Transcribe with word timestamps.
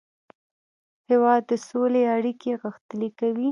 هېواد 1.09 1.41
د 1.51 1.53
سولې 1.69 2.01
اړیکې 2.15 2.51
غښتلې 2.61 3.09
کوي. 3.19 3.49